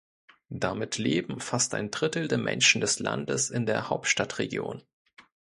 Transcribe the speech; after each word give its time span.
Damit 0.49 0.97
leben 0.97 1.39
fast 1.39 1.75
ein 1.75 1.91
Drittel 1.91 2.27
der 2.27 2.39
Menschen 2.39 2.81
des 2.81 2.97
Landes 2.97 3.51
in 3.51 3.67
der 3.67 3.87
Hauptstadtregion. 3.91 4.81